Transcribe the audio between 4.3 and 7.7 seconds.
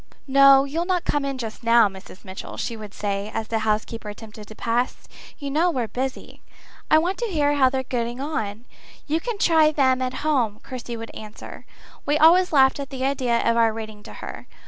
to pass. "You know we're busy." "I want to hear how